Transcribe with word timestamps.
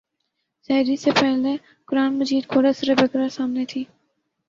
سحری 0.69 0.95
سے 0.95 1.11
پہلے 1.11 1.55
قرآن 1.87 2.19
مجید 2.19 2.47
کھولا 2.47 2.73
سورہ 2.73 2.95
بقرہ 3.01 3.27
سامنے 3.29 3.65
تھی۔ 3.65 3.83